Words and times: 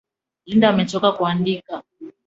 Linda 0.45 0.69
amechoka 0.69 1.11
kuandika. 1.11 1.83